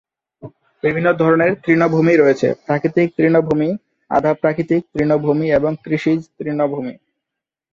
[0.83, 3.69] বিভিন্ন ধরনের তৃণভূমি রয়েছে: প্রাকৃতিক তৃণভূমি,
[4.11, 6.93] আধা-প্রাকৃতিক তৃণভূমি এবং কৃষিজ তৃণভূমি।